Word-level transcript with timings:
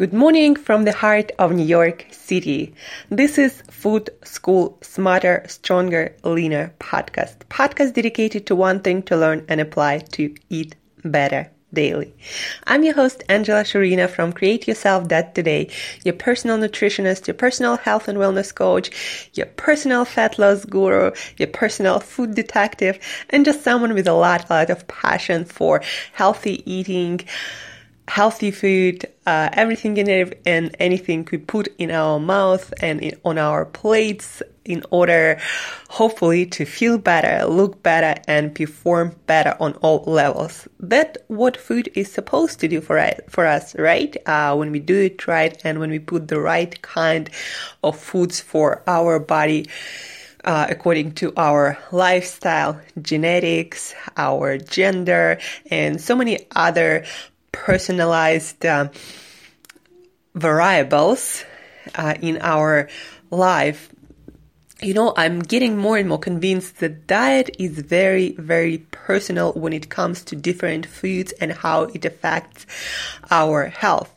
Good 0.00 0.14
morning 0.14 0.56
from 0.56 0.84
the 0.84 0.94
heart 0.94 1.30
of 1.38 1.52
New 1.52 1.62
York 1.62 2.06
City. 2.10 2.72
This 3.10 3.36
is 3.36 3.60
Food 3.70 4.08
School 4.24 4.78
Smarter, 4.80 5.44
Stronger, 5.46 6.16
Leaner 6.24 6.72
podcast. 6.80 7.36
Podcast 7.50 7.92
dedicated 7.92 8.46
to 8.46 8.56
one 8.56 8.80
thing 8.80 9.02
to 9.02 9.16
learn 9.18 9.44
and 9.46 9.60
apply 9.60 9.98
to 10.16 10.34
eat 10.48 10.74
better 11.04 11.50
daily. 11.74 12.14
I'm 12.66 12.82
your 12.82 12.94
host, 12.94 13.24
Angela 13.28 13.62
Shurina 13.62 14.08
from 14.08 14.32
Create 14.32 14.66
Yourself 14.66 15.08
That 15.08 15.34
Today, 15.34 15.68
your 16.02 16.14
personal 16.14 16.56
nutritionist, 16.56 17.26
your 17.26 17.34
personal 17.34 17.76
health 17.76 18.08
and 18.08 18.16
wellness 18.16 18.54
coach, 18.54 18.90
your 19.34 19.46
personal 19.46 20.06
fat 20.06 20.38
loss 20.38 20.64
guru, 20.64 21.10
your 21.36 21.48
personal 21.48 22.00
food 22.00 22.34
detective, 22.34 22.98
and 23.28 23.44
just 23.44 23.62
someone 23.62 23.92
with 23.92 24.08
a 24.08 24.14
lot, 24.14 24.48
a 24.48 24.52
lot 24.54 24.70
of 24.70 24.88
passion 24.88 25.44
for 25.44 25.82
healthy 26.14 26.62
eating, 26.64 27.20
healthy 28.10 28.50
food, 28.50 29.06
uh, 29.26 29.48
everything 29.52 29.96
in 29.96 30.34
and 30.44 30.74
anything 30.80 31.26
we 31.30 31.38
put 31.38 31.68
in 31.78 31.92
our 31.92 32.18
mouth 32.18 32.74
and 32.82 33.00
in, 33.00 33.16
on 33.24 33.38
our 33.38 33.64
plates 33.64 34.42
in 34.64 34.82
order, 34.90 35.38
hopefully, 35.88 36.44
to 36.44 36.64
feel 36.64 36.98
better, 36.98 37.46
look 37.46 37.82
better, 37.84 38.20
and 38.26 38.52
perform 38.54 39.14
better 39.26 39.56
on 39.60 39.74
all 39.74 40.02
levels. 40.06 40.66
That's 40.80 41.18
what 41.28 41.56
food 41.56 41.88
is 41.94 42.10
supposed 42.10 42.58
to 42.60 42.68
do 42.68 42.80
for 42.80 42.98
us, 42.98 43.20
for 43.28 43.46
us 43.46 43.76
right? 43.78 44.16
Uh, 44.26 44.56
when 44.56 44.72
we 44.72 44.80
do 44.80 44.98
it 45.02 45.28
right 45.28 45.56
and 45.64 45.78
when 45.78 45.90
we 45.90 46.00
put 46.00 46.26
the 46.26 46.40
right 46.40 46.82
kind 46.82 47.30
of 47.84 47.96
foods 47.96 48.40
for 48.40 48.82
our 48.88 49.20
body. 49.20 49.66
Uh, 50.42 50.66
according 50.70 51.12
to 51.12 51.34
our 51.36 51.76
lifestyle, 51.92 52.80
genetics, 53.02 53.94
our 54.16 54.56
gender, 54.56 55.38
and 55.70 56.00
so 56.00 56.16
many 56.16 56.38
other 56.56 57.04
personalized 57.60 58.64
uh, 58.64 58.88
variables 60.34 61.44
uh, 61.94 62.14
in 62.20 62.38
our 62.40 62.88
life 63.30 63.90
you 64.82 64.94
know, 64.94 65.12
I'm 65.14 65.40
getting 65.40 65.76
more 65.76 65.98
and 65.98 66.08
more 66.08 66.18
convinced 66.18 66.78
that 66.80 67.06
diet 67.06 67.54
is 67.58 67.78
very, 67.78 68.32
very 68.32 68.78
personal 68.90 69.52
when 69.52 69.74
it 69.74 69.90
comes 69.90 70.24
to 70.24 70.36
different 70.36 70.86
foods 70.86 71.32
and 71.32 71.52
how 71.52 71.82
it 71.82 72.06
affects 72.06 72.64
our 73.30 73.66
health. 73.66 74.10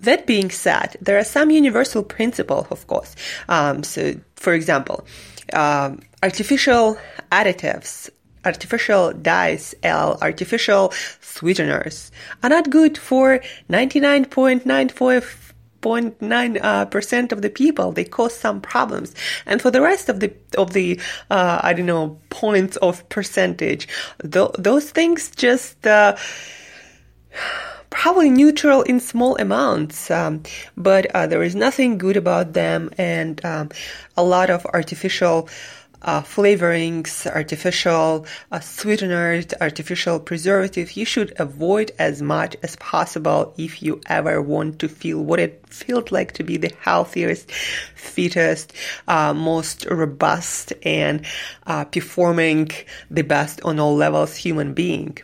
That 0.00 0.26
being 0.26 0.50
said, 0.50 0.96
there 1.02 1.18
are 1.18 1.24
some 1.24 1.50
universal 1.50 2.02
principles, 2.02 2.66
of 2.70 2.86
course. 2.86 3.14
Um, 3.48 3.82
so, 3.82 4.14
for 4.36 4.54
example, 4.54 5.06
um, 5.52 6.00
artificial 6.22 6.96
additives 7.30 8.08
artificial 8.44 9.12
dyes, 9.12 9.74
L, 9.82 10.18
artificial 10.20 10.92
sweeteners 11.20 12.10
are 12.42 12.50
not 12.50 12.70
good 12.70 12.98
for 12.98 13.40
99.94 13.68 15.50
uh, 16.62 16.84
percent 16.86 17.32
of 17.32 17.40
the 17.42 17.50
people. 17.50 17.92
They 17.92 18.04
cause 18.04 18.36
some 18.36 18.60
problems. 18.60 19.14
And 19.46 19.62
for 19.62 19.70
the 19.70 19.80
rest 19.80 20.08
of 20.08 20.20
the 20.20 20.32
of 20.58 20.72
the 20.72 21.00
uh, 21.30 21.60
i 21.62 21.72
don't 21.72 21.86
know 21.86 22.18
points 22.28 22.76
of 22.78 23.08
percentage 23.08 23.88
th- 24.20 24.50
those 24.58 24.90
things 24.90 25.30
just 25.30 25.86
uh, 25.86 26.16
probably 27.90 28.30
neutral 28.30 28.82
in 28.82 29.00
small 29.00 29.36
amounts, 29.36 30.10
um, 30.10 30.42
but 30.76 31.06
uh, 31.14 31.26
there 31.26 31.42
is 31.42 31.54
nothing 31.54 31.98
good 31.98 32.16
about 32.16 32.52
them, 32.52 32.90
and 32.96 33.44
um, 33.44 33.68
a 34.16 34.24
lot 34.24 34.48
of 34.48 34.64
artificial 34.66 35.48
uh, 36.02 36.22
flavorings, 36.22 37.26
artificial 37.26 38.26
uh, 38.52 38.60
sweeteners, 38.60 39.46
artificial 39.60 40.20
preservatives, 40.20 40.96
you 40.96 41.04
should 41.04 41.32
avoid 41.38 41.92
as 41.98 42.22
much 42.22 42.56
as 42.62 42.76
possible 42.76 43.54
if 43.56 43.82
you 43.82 44.00
ever 44.06 44.40
want 44.40 44.78
to 44.78 44.88
feel 44.88 45.22
what 45.22 45.40
it 45.40 45.64
feels 45.68 46.10
like 46.10 46.32
to 46.32 46.44
be 46.44 46.56
the 46.56 46.72
healthiest, 46.80 47.50
fittest, 47.50 48.72
uh, 49.08 49.34
most 49.34 49.86
robust, 49.86 50.72
and 50.82 51.24
uh, 51.66 51.84
performing 51.84 52.70
the 53.10 53.22
best 53.22 53.60
on 53.62 53.78
all 53.78 53.94
levels 53.94 54.36
human 54.36 54.74
being. 54.74 55.16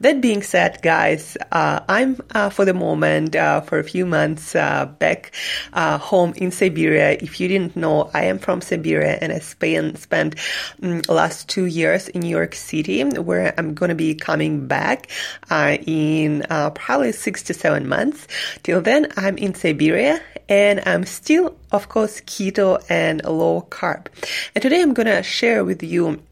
That 0.00 0.20
being 0.20 0.42
said, 0.42 0.80
guys, 0.82 1.36
uh, 1.52 1.80
I'm 1.88 2.20
uh, 2.34 2.50
for 2.50 2.64
the 2.64 2.74
moment, 2.74 3.34
uh, 3.36 3.60
for 3.60 3.78
a 3.78 3.84
few 3.84 4.06
months, 4.06 4.54
uh, 4.54 4.86
back 4.86 5.32
uh, 5.72 5.98
home 5.98 6.34
in 6.36 6.50
Siberia. 6.50 7.12
If 7.12 7.40
you 7.40 7.48
didn't 7.48 7.76
know, 7.76 8.10
I 8.14 8.24
am 8.24 8.38
from 8.38 8.60
Siberia 8.60 9.18
and 9.20 9.32
I 9.32 9.38
spent, 9.40 9.98
spent 9.98 10.36
um, 10.82 11.02
last 11.08 11.48
two 11.48 11.66
years 11.66 12.08
in 12.08 12.20
New 12.20 12.30
York 12.30 12.54
City, 12.54 13.02
where 13.04 13.54
I'm 13.58 13.74
going 13.74 13.90
to 13.90 13.94
be 13.94 14.14
coming 14.14 14.66
back 14.66 15.10
uh, 15.50 15.76
in 15.86 16.44
probably 16.48 17.12
six 17.12 17.42
to 17.44 17.54
seven 17.54 17.88
months. 17.88 18.26
Till 18.62 18.80
then, 18.80 19.08
I'm 19.16 19.36
in 19.38 19.54
Siberia 19.54 20.20
and 20.48 20.80
I'm 20.86 21.04
still, 21.04 21.56
of 21.72 21.88
course, 21.88 22.20
keto 22.22 22.82
and 22.88 23.22
low 23.24 23.66
carb. 23.70 24.06
And 24.54 24.62
today 24.62 24.80
I'm 24.80 24.94
going 24.94 25.06
to 25.06 25.22
share 25.22 25.64
with 25.64 25.82
you 25.82 26.22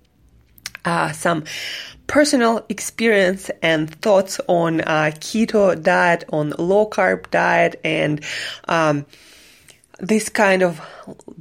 some 1.12 1.44
personal 2.06 2.64
experience 2.68 3.50
and 3.62 3.90
thoughts 3.90 4.40
on 4.46 4.80
uh, 4.80 5.10
keto 5.14 5.80
diet, 5.80 6.24
on 6.32 6.50
low 6.58 6.88
carb 6.88 7.30
diet, 7.30 7.80
and 7.84 8.24
um, 8.68 9.04
this 9.98 10.28
kind 10.28 10.62
of 10.62 10.80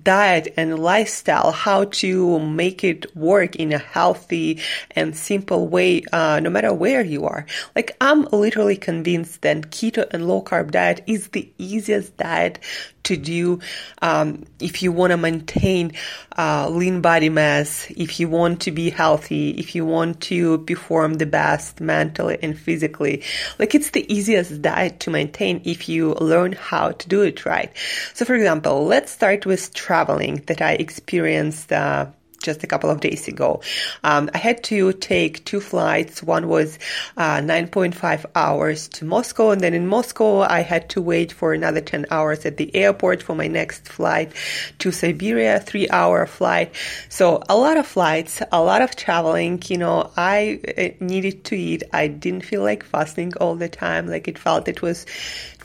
diet 0.01 0.53
and 0.57 0.79
lifestyle, 0.79 1.51
how 1.51 1.85
to 1.85 2.39
make 2.39 2.83
it 2.83 3.15
work 3.15 3.55
in 3.55 3.73
a 3.73 3.77
healthy 3.77 4.61
and 4.91 5.15
simple 5.15 5.67
way, 5.67 6.03
uh, 6.11 6.39
no 6.41 6.49
matter 6.49 6.73
where 6.73 7.03
you 7.03 7.25
are. 7.25 7.45
Like, 7.75 7.95
I'm 8.01 8.23
literally 8.25 8.77
convinced 8.77 9.41
that 9.41 9.71
keto 9.71 10.07
and 10.11 10.27
low 10.27 10.41
carb 10.41 10.71
diet 10.71 11.03
is 11.07 11.29
the 11.29 11.51
easiest 11.57 12.17
diet 12.17 12.59
to 13.05 13.15
do 13.15 13.59
um, 14.01 14.45
if 14.59 14.83
you 14.83 14.91
want 14.91 15.11
to 15.11 15.17
maintain 15.17 15.93
uh, 16.37 16.67
lean 16.69 17.01
body 17.01 17.29
mass, 17.29 17.87
if 17.95 18.19
you 18.19 18.27
want 18.27 18.61
to 18.61 18.71
be 18.71 18.89
healthy, 18.89 19.51
if 19.51 19.75
you 19.75 19.85
want 19.85 20.21
to 20.21 20.59
perform 20.59 21.13
the 21.15 21.25
best 21.25 21.79
mentally 21.79 22.37
and 22.41 22.57
physically. 22.57 23.23
Like 23.57 23.73
it's 23.73 23.91
the 23.91 24.11
easiest 24.13 24.61
diet 24.61 24.99
to 25.01 25.11
maintain 25.11 25.61
if 25.63 25.87
you 25.87 26.13
learn 26.15 26.53
how 26.53 26.91
to 26.91 27.07
do 27.07 27.21
it 27.21 27.45
right. 27.45 27.71
So, 28.13 28.25
for 28.25 28.33
example, 28.33 28.85
let's 28.85 29.11
start 29.11 29.45
with 29.45 29.54
traveling 29.69 30.43
that 30.47 30.61
I 30.61 30.73
experienced. 30.73 31.71
Uh, 31.71 32.07
just 32.45 32.63
a 32.63 32.67
couple 32.67 32.89
of 32.89 33.01
days 33.01 33.27
ago. 33.27 33.61
Um, 34.03 34.29
I 34.33 34.37
had 34.37 34.63
to 34.65 34.93
take 34.93 35.43
two 35.45 35.59
flights. 35.59 36.23
One 36.23 36.47
was 36.47 36.79
uh, 37.17 37.39
9.5 37.39 38.25
hours 38.35 38.87
to 38.89 39.05
Moscow, 39.05 39.49
and 39.49 39.61
then 39.61 39.73
in 39.73 39.87
Moscow, 39.87 40.41
I 40.41 40.61
had 40.61 40.89
to 40.91 41.01
wait 41.01 41.31
for 41.31 41.53
another 41.53 41.81
10 41.81 42.05
hours 42.11 42.45
at 42.45 42.57
the 42.57 42.73
airport 42.75 43.23
for 43.23 43.35
my 43.35 43.47
next 43.47 43.89
flight 43.89 44.31
to 44.79 44.91
Siberia, 44.91 45.59
three 45.59 45.89
hour 45.89 46.25
flight. 46.25 46.73
So 47.09 47.41
a 47.49 47.57
lot 47.57 47.77
of 47.77 47.87
flights, 47.87 48.41
a 48.51 48.61
lot 48.61 48.81
of 48.81 48.95
traveling. 48.95 49.61
You 49.67 49.77
know, 49.77 50.11
I 50.15 50.59
uh, 50.77 51.03
needed 51.03 51.43
to 51.45 51.55
eat. 51.55 51.83
I 51.91 52.07
didn't 52.07 52.45
feel 52.45 52.63
like 52.63 52.83
fasting 52.83 53.33
all 53.41 53.55
the 53.55 53.69
time. 53.69 54.07
Like 54.07 54.27
it 54.27 54.37
felt 54.37 54.67
it 54.67 54.81
was 54.81 55.05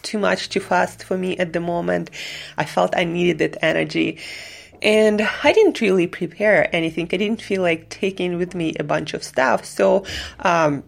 too 0.03 0.19
much 0.19 0.49
too 0.49 0.61
fast 0.61 1.05
for 1.05 1.17
me 1.17 1.37
at 1.37 1.53
the 1.53 1.61
moment. 1.61 2.11
I 2.57 2.65
felt 2.65 2.97
I 2.97 3.05
needed 3.05 3.39
that 3.39 3.63
energy. 3.63 4.19
And 4.83 5.23
I 5.45 5.53
didn't 5.53 5.81
really 5.81 6.07
prepare 6.07 6.75
anything. 6.75 7.09
I 7.13 7.17
didn't 7.17 7.43
feel 7.43 7.63
like 7.63 7.89
taking 7.91 8.39
with 8.39 8.55
me 8.55 8.75
a 8.79 8.85
bunch 8.85 9.15
of 9.15 9.23
stuff. 9.23 9.65
So, 9.65 10.05
um, 10.41 10.85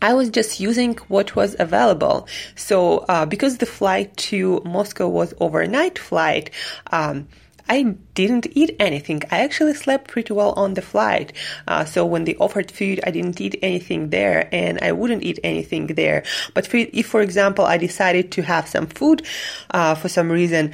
I 0.00 0.14
was 0.14 0.30
just 0.30 0.60
using 0.60 0.94
what 1.08 1.34
was 1.34 1.56
available. 1.58 2.28
So, 2.54 2.98
uh, 3.08 3.26
because 3.26 3.58
the 3.58 3.66
flight 3.66 4.16
to 4.28 4.62
Moscow 4.64 5.08
was 5.08 5.34
overnight 5.40 5.98
flight, 5.98 6.50
um, 6.92 7.26
I 7.68 7.82
didn't 8.14 8.46
eat 8.52 8.74
anything. 8.78 9.22
I 9.30 9.40
actually 9.40 9.74
slept 9.74 10.08
pretty 10.08 10.32
well 10.32 10.52
on 10.52 10.74
the 10.74 10.82
flight. 10.82 11.32
Uh, 11.66 11.84
so 11.84 12.06
when 12.06 12.24
they 12.24 12.34
offered 12.36 12.70
food, 12.70 13.00
I 13.04 13.10
didn't 13.10 13.40
eat 13.40 13.58
anything 13.60 14.08
there 14.08 14.48
and 14.52 14.78
I 14.80 14.92
wouldn't 14.92 15.22
eat 15.22 15.38
anything 15.44 15.88
there. 15.88 16.22
But 16.54 16.72
if, 16.72 17.06
for 17.06 17.20
example, 17.20 17.66
I 17.66 17.76
decided 17.76 18.32
to 18.32 18.42
have 18.42 18.68
some 18.68 18.86
food, 18.86 19.26
uh, 19.70 19.94
for 19.96 20.08
some 20.08 20.30
reason, 20.30 20.72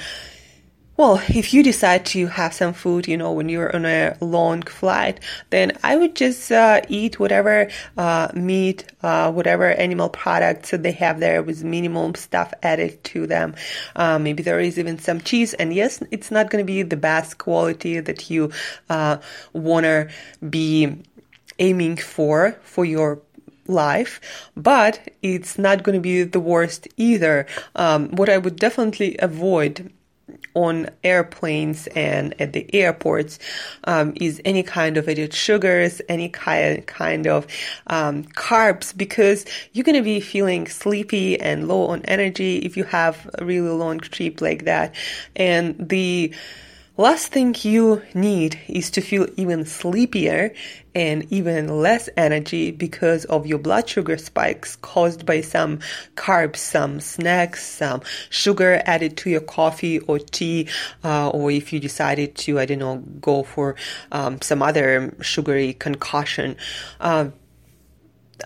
well, 0.96 1.20
if 1.28 1.52
you 1.52 1.62
decide 1.62 2.06
to 2.06 2.28
have 2.28 2.54
some 2.54 2.72
food, 2.72 3.08
you 3.08 3.16
know, 3.16 3.32
when 3.32 3.48
you're 3.48 3.74
on 3.74 3.84
a 3.84 4.16
long 4.20 4.62
flight, 4.62 5.18
then 5.50 5.72
I 5.82 5.96
would 5.96 6.14
just 6.14 6.52
uh, 6.52 6.82
eat 6.88 7.18
whatever 7.18 7.68
uh, 7.96 8.28
meat, 8.34 8.84
uh, 9.02 9.32
whatever 9.32 9.70
animal 9.72 10.08
products 10.08 10.70
that 10.70 10.84
they 10.84 10.92
have 10.92 11.18
there 11.18 11.42
with 11.42 11.64
minimum 11.64 12.14
stuff 12.14 12.54
added 12.62 13.02
to 13.04 13.26
them. 13.26 13.56
Uh, 13.96 14.20
maybe 14.20 14.42
there 14.44 14.60
is 14.60 14.78
even 14.78 14.98
some 14.98 15.20
cheese. 15.20 15.52
And 15.54 15.74
yes, 15.74 16.00
it's 16.12 16.30
not 16.30 16.50
going 16.50 16.64
to 16.64 16.66
be 16.66 16.82
the 16.82 16.96
best 16.96 17.38
quality 17.38 17.98
that 17.98 18.30
you 18.30 18.52
uh, 18.88 19.16
want 19.52 19.84
to 19.84 20.08
be 20.48 20.96
aiming 21.58 21.96
for 21.96 22.56
for 22.62 22.84
your 22.84 23.20
life, 23.66 24.50
but 24.56 25.08
it's 25.22 25.58
not 25.58 25.82
going 25.82 25.94
to 25.94 26.00
be 26.00 26.22
the 26.22 26.40
worst 26.40 26.86
either. 26.96 27.46
Um, 27.74 28.10
what 28.10 28.28
I 28.28 28.38
would 28.38 28.56
definitely 28.56 29.16
avoid 29.18 29.90
on 30.54 30.88
airplanes 31.02 31.86
and 31.88 32.34
at 32.40 32.52
the 32.52 32.72
airports 32.74 33.38
um, 33.84 34.12
is 34.16 34.40
any 34.44 34.62
kind 34.62 34.96
of 34.96 35.08
added 35.08 35.34
sugars, 35.34 36.00
any 36.08 36.28
kind 36.28 36.86
kind 36.86 37.26
of 37.26 37.46
um, 37.88 38.24
carbs, 38.24 38.96
because 38.96 39.44
you're 39.72 39.84
to 39.94 40.02
be 40.02 40.20
feeling 40.20 40.66
sleepy 40.66 41.38
and 41.40 41.68
low 41.68 41.86
on 41.86 42.02
energy 42.06 42.58
if 42.58 42.76
you 42.76 42.84
have 42.84 43.28
a 43.38 43.44
really 43.44 43.70
long 43.70 43.98
trip 43.98 44.40
like 44.40 44.64
that, 44.64 44.94
and 45.36 45.76
the 45.88 46.32
Last 46.96 47.32
thing 47.32 47.56
you 47.62 48.02
need 48.14 48.60
is 48.68 48.88
to 48.92 49.00
feel 49.00 49.26
even 49.36 49.64
sleepier 49.64 50.54
and 50.94 51.26
even 51.32 51.80
less 51.80 52.08
energy 52.16 52.70
because 52.70 53.24
of 53.24 53.48
your 53.48 53.58
blood 53.58 53.88
sugar 53.88 54.16
spikes 54.16 54.76
caused 54.76 55.26
by 55.26 55.40
some 55.40 55.80
carbs, 56.14 56.58
some 56.58 57.00
snacks, 57.00 57.66
some 57.66 58.02
sugar 58.30 58.80
added 58.86 59.16
to 59.16 59.30
your 59.30 59.40
coffee 59.40 59.98
or 59.98 60.20
tea, 60.20 60.68
uh, 61.02 61.30
or 61.30 61.50
if 61.50 61.72
you 61.72 61.80
decided 61.80 62.36
to, 62.36 62.60
I 62.60 62.64
don't 62.64 62.78
know, 62.78 62.98
go 63.20 63.42
for 63.42 63.74
um, 64.12 64.40
some 64.40 64.62
other 64.62 65.16
sugary 65.20 65.72
concoction. 65.72 66.56
Uh, 67.00 67.30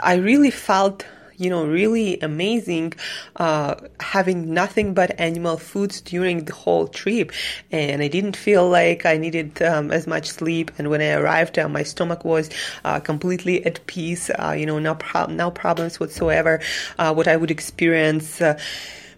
I 0.02 0.14
really 0.14 0.50
felt 0.50 1.04
you 1.38 1.49
know, 1.49 1.64
really 1.64 2.19
amazing, 2.20 2.93
uh, 3.37 3.76
having 4.00 4.52
nothing 4.52 4.93
but 4.93 5.19
animal 5.20 5.56
foods 5.56 6.00
during 6.00 6.44
the 6.44 6.52
whole 6.52 6.88
trip. 6.88 7.32
And 7.70 8.02
I 8.02 8.08
didn't 8.08 8.37
feel 8.37 8.69
like 8.69 9.06
I 9.06 9.17
needed 9.17 9.62
um, 9.62 9.90
as 9.93 10.06
much 10.06 10.29
sleep. 10.31 10.73
And 10.79 10.90
when 10.90 11.00
I 11.00 11.12
arrived, 11.12 11.58
uh, 11.58 11.69
my 11.69 11.85
stomach 11.85 12.25
was 12.25 12.50
uh, 12.85 13.00
completely 13.00 13.64
at 13.64 13.87
peace, 13.87 14.31
uh, 14.31 14.55
you 14.58 14.67
know, 14.67 14.79
no, 14.79 14.96
pro- 14.96 15.26
no 15.26 15.50
problems 15.50 16.00
whatsoever. 16.00 16.61
Uh, 16.99 17.14
what 17.14 17.29
I 17.29 17.37
would 17.37 17.50
experience 17.50 18.40
uh, 18.40 18.58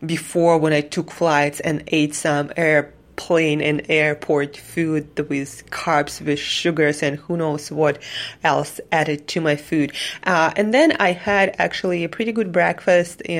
before 0.05 0.59
when 0.59 0.73
I 0.73 0.83
took 0.83 1.11
flights 1.11 1.61
and 1.61 1.83
ate 1.89 2.15
some 2.15 2.53
air 2.57 2.93
plane 3.21 3.61
and 3.61 3.83
airport 3.91 4.57
food 4.57 5.07
with 5.29 5.71
carbs, 5.71 6.25
with 6.25 6.39
sugars, 6.39 7.03
and 7.03 7.19
who 7.19 7.37
knows 7.37 7.71
what 7.71 8.03
else 8.43 8.81
added 8.91 9.29
to 9.29 9.43
my 9.43 9.57
food. 9.57 9.93
Uh, 10.25 10.51
and 10.57 10.73
then 10.73 10.97
I 10.99 11.13
had 11.13 11.55
actually 11.59 12.03
a 12.03 12.09
pretty 12.09 12.33
good 12.33 12.51
breakfast 12.51 13.21
uh, 13.29 13.33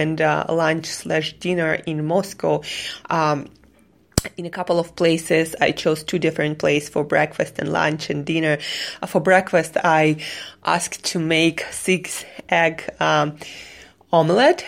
and 0.00 0.20
uh, 0.20 0.44
lunch 0.48 0.86
slash 0.86 1.34
dinner 1.34 1.74
in 1.86 2.04
Moscow. 2.04 2.62
Um, 3.08 3.46
in 4.36 4.44
a 4.44 4.50
couple 4.50 4.80
of 4.80 4.96
places. 4.96 5.54
I 5.60 5.70
chose 5.70 6.02
two 6.02 6.18
different 6.18 6.58
places 6.58 6.88
for 6.88 7.04
breakfast 7.04 7.60
and 7.60 7.72
lunch 7.72 8.10
and 8.10 8.26
dinner. 8.26 8.58
Uh, 9.00 9.06
for 9.06 9.20
breakfast, 9.20 9.76
I 9.76 10.16
asked 10.64 11.04
to 11.12 11.20
make 11.20 11.62
six 11.70 12.24
egg 12.48 12.82
um, 12.98 13.38
omelette 14.12 14.66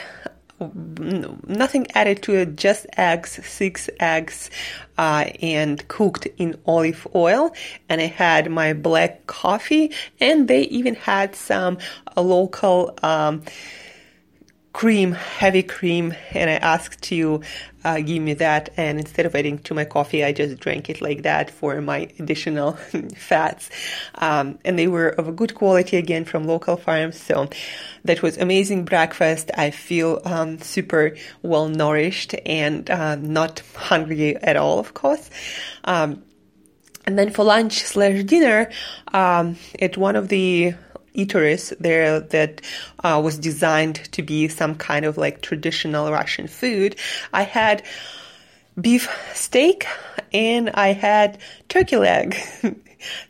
nothing 0.61 1.87
added 1.95 2.23
to 2.23 2.35
it, 2.37 2.57
just 2.57 2.87
eggs, 2.97 3.41
six 3.47 3.89
eggs, 3.99 4.51
uh, 4.99 5.31
and 5.43 5.87
cooked 5.89 6.27
in 6.37 6.59
olive 6.67 7.07
oil. 7.15 7.53
And 7.89 8.01
I 8.01 8.07
had 8.07 8.51
my 8.51 8.73
black 8.73 9.27
coffee, 9.27 9.93
and 10.21 10.49
they 10.49 10.63
even 10.63 10.95
had 10.95 11.35
some 11.35 11.79
local. 12.17 12.99
Um, 13.03 13.43
cream, 14.73 15.13
heavy 15.13 15.63
cream, 15.63 16.15
and 16.33 16.49
I 16.49 16.55
asked 16.55 17.03
to 17.05 17.43
uh, 17.85 18.01
give 18.01 18.23
me 18.23 18.35
that. 18.35 18.71
And 18.77 18.99
instead 18.99 19.27
of 19.27 19.35
adding 19.35 19.59
to 19.61 19.75
my 19.75 19.85
coffee, 19.85 20.23
I 20.25 20.33
just 20.33 20.61
drank 20.61 20.89
it 20.89 21.01
like 21.01 21.23
that 21.23 21.51
for 21.51 21.81
my 21.81 22.09
additional 22.19 22.73
fats. 23.17 23.71
Um, 24.15 24.59
and 24.65 24.79
they 24.79 24.87
were 24.87 25.09
of 25.09 25.29
a 25.29 25.33
good 25.33 25.55
quality 25.55 25.97
again 25.97 26.25
from 26.25 26.45
local 26.45 26.77
farms. 26.77 27.21
So 27.21 27.51
that 28.05 28.23
was 28.23 28.39
amazing 28.39 28.85
breakfast. 28.85 29.51
I 29.57 29.71
feel 29.71 30.21
um, 30.25 30.59
super 30.61 31.17
well 31.43 31.69
nourished 31.69 32.35
and 32.47 32.89
uh, 32.89 33.17
not 33.17 33.63
hungry 33.75 34.37
at 34.37 34.57
all, 34.57 34.79
of 34.79 34.95
course. 34.95 35.31
Um, 35.85 36.23
and 37.07 37.19
then 37.19 37.31
for 37.31 37.45
lunch 37.45 37.83
slash 37.83 38.23
dinner, 38.25 38.71
um, 39.09 39.57
at 39.81 39.97
one 39.97 40.17
of 40.17 40.29
the 40.29 40.75
eateries 41.15 41.77
there 41.79 42.21
that 42.21 42.61
uh, 43.03 43.21
was 43.23 43.39
designed 43.39 43.97
to 44.13 44.23
be 44.23 44.49
some 44.49 44.75
kind 44.75 45.05
of 45.05 45.17
like 45.17 45.43
traditional 45.43 46.11
Russian 46.11 46.47
food. 46.47 46.97
I 47.33 47.43
had 47.43 47.83
beef 48.81 49.09
steak 49.35 49.87
and 50.33 50.71
I 50.71 50.93
had 50.93 51.39
turkey 51.69 51.97
leg. 51.97 52.37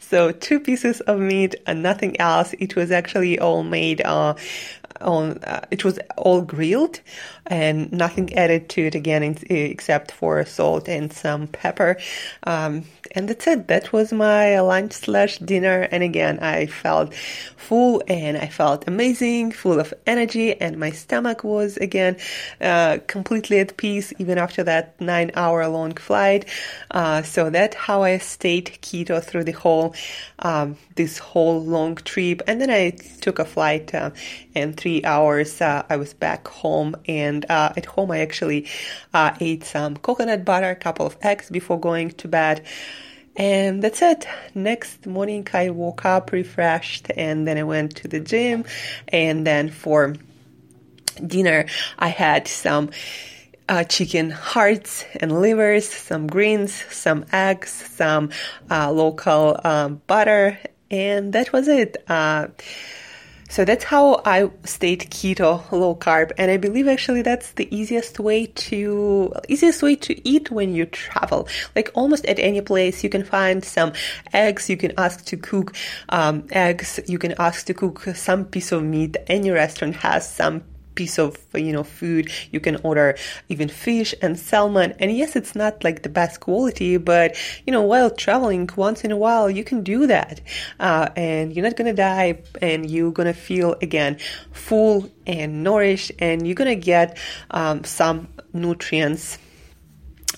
so 0.00 0.32
two 0.32 0.60
pieces 0.60 1.00
of 1.02 1.18
meat 1.18 1.54
and 1.66 1.82
nothing 1.82 2.20
else. 2.20 2.54
It 2.58 2.76
was 2.76 2.90
actually 2.90 3.38
all 3.38 3.62
made 3.62 4.02
uh, 4.02 4.34
on. 5.00 5.38
Uh, 5.38 5.64
it 5.70 5.84
was 5.84 5.98
all 6.16 6.42
grilled 6.42 7.00
and 7.46 7.92
nothing 7.92 8.32
added 8.34 8.68
to 8.70 8.86
it 8.86 8.94
again 8.94 9.36
except 9.48 10.12
for 10.12 10.44
salt 10.44 10.88
and 10.88 11.12
some 11.12 11.46
pepper. 11.46 11.96
Um, 12.44 12.84
and 13.12 13.28
that's 13.28 13.46
it. 13.46 13.66
That 13.68 13.92
was 13.92 14.12
my 14.12 14.60
lunch 14.60 14.92
slash 14.92 15.38
dinner. 15.38 15.88
And 15.90 16.02
again, 16.02 16.38
I 16.40 16.66
felt 16.66 17.14
full 17.56 18.02
and 18.06 18.36
I 18.36 18.46
felt 18.46 18.86
amazing, 18.86 19.52
full 19.52 19.80
of 19.80 19.92
energy, 20.06 20.60
and 20.60 20.78
my 20.78 20.90
stomach 20.90 21.44
was 21.44 21.76
again 21.76 22.16
uh, 22.60 22.98
completely 23.06 23.58
at 23.58 23.76
peace 23.76 24.12
even 24.18 24.38
after 24.38 24.62
that 24.64 25.00
nine 25.00 25.30
hour 25.34 25.66
long 25.68 25.94
flight. 25.94 26.46
Uh, 26.90 27.22
so 27.22 27.50
that's 27.50 27.76
how 27.76 28.02
I 28.02 28.18
stayed 28.18 28.78
keto 28.82 29.22
through 29.22 29.44
the 29.44 29.52
whole 29.52 29.94
um, 30.38 30.76
this 30.94 31.18
whole 31.18 31.62
long 31.62 31.96
trip. 31.96 32.42
And 32.46 32.60
then 32.60 32.70
I 32.70 32.90
took 33.20 33.38
a 33.38 33.44
flight, 33.44 33.94
uh, 33.94 34.10
and 34.54 34.76
three 34.76 35.04
hours 35.04 35.60
uh, 35.60 35.84
I 35.88 35.96
was 35.96 36.14
back 36.14 36.46
home. 36.48 36.96
And 37.30 37.46
uh, 37.48 37.72
at 37.76 37.86
home, 37.86 38.10
I 38.10 38.18
actually 38.20 38.66
uh, 39.14 39.30
ate 39.40 39.64
some 39.64 39.96
coconut 39.96 40.44
butter, 40.44 40.70
a 40.70 40.76
couple 40.86 41.06
of 41.06 41.16
eggs 41.22 41.48
before 41.48 41.78
going 41.78 42.10
to 42.20 42.28
bed. 42.28 42.64
And 43.36 43.82
that's 43.82 44.02
it. 44.02 44.26
Next 44.54 45.06
morning, 45.06 45.46
I 45.54 45.70
woke 45.70 46.04
up 46.04 46.32
refreshed 46.32 47.06
and 47.16 47.46
then 47.46 47.56
I 47.56 47.62
went 47.62 47.96
to 48.00 48.08
the 48.08 48.20
gym. 48.20 48.64
And 49.08 49.46
then 49.46 49.70
for 49.70 50.16
dinner, 51.24 51.66
I 51.98 52.08
had 52.08 52.48
some 52.48 52.90
uh, 53.70 53.84
chicken 53.84 54.30
hearts 54.30 55.04
and 55.20 55.40
livers, 55.40 55.88
some 55.88 56.26
greens, 56.26 56.72
some 56.90 57.24
eggs, 57.32 57.70
some 57.70 58.30
uh, 58.68 58.90
local 58.90 59.58
um, 59.62 60.02
butter, 60.08 60.58
and 60.90 61.32
that 61.34 61.52
was 61.52 61.68
it. 61.68 61.96
Uh, 62.08 62.48
so 63.50 63.64
that's 63.64 63.82
how 63.82 64.22
I 64.24 64.48
stayed 64.64 65.10
keto, 65.10 65.70
low 65.72 65.96
carb, 65.96 66.30
and 66.38 66.52
I 66.52 66.56
believe 66.56 66.86
actually 66.86 67.22
that's 67.22 67.50
the 67.52 67.66
easiest 67.76 68.20
way 68.20 68.46
to 68.46 69.32
easiest 69.48 69.82
way 69.82 69.96
to 69.96 70.28
eat 70.28 70.52
when 70.52 70.72
you 70.72 70.86
travel. 70.86 71.48
Like 71.74 71.90
almost 71.94 72.24
at 72.26 72.38
any 72.38 72.60
place, 72.60 73.02
you 73.02 73.10
can 73.10 73.24
find 73.24 73.64
some 73.64 73.92
eggs. 74.32 74.70
You 74.70 74.76
can 74.76 74.92
ask 74.96 75.24
to 75.26 75.36
cook 75.36 75.74
um, 76.10 76.46
eggs. 76.52 77.00
You 77.08 77.18
can 77.18 77.34
ask 77.40 77.66
to 77.66 77.74
cook 77.74 78.04
some 78.14 78.44
piece 78.44 78.70
of 78.70 78.84
meat. 78.84 79.16
Any 79.26 79.50
restaurant 79.50 79.96
has 79.96 80.32
some 80.32 80.62
piece 80.94 81.18
of 81.18 81.36
you 81.54 81.72
know 81.72 81.84
food. 81.84 82.30
You 82.50 82.60
can 82.60 82.76
order 82.82 83.16
even 83.48 83.68
fish 83.68 84.14
and 84.22 84.38
salmon. 84.38 84.94
And 84.98 85.16
yes 85.16 85.36
it's 85.36 85.54
not 85.54 85.84
like 85.84 86.02
the 86.02 86.08
best 86.08 86.40
quality 86.40 86.96
but 86.96 87.36
you 87.66 87.72
know 87.72 87.82
while 87.82 88.10
traveling 88.10 88.68
once 88.76 89.04
in 89.04 89.10
a 89.10 89.16
while 89.16 89.50
you 89.50 89.64
can 89.64 89.82
do 89.82 90.06
that. 90.06 90.40
Uh, 90.78 91.08
and 91.16 91.54
you're 91.54 91.64
not 91.64 91.76
gonna 91.76 91.94
die 91.94 92.42
and 92.60 92.90
you're 92.90 93.12
gonna 93.12 93.34
feel 93.34 93.76
again 93.82 94.18
full 94.52 95.10
and 95.26 95.62
nourished 95.62 96.12
and 96.18 96.46
you're 96.46 96.54
gonna 96.54 96.74
get 96.74 97.18
um, 97.50 97.84
some 97.84 98.28
nutrients 98.52 99.38